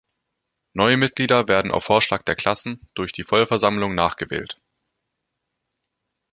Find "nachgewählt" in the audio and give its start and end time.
3.93-4.59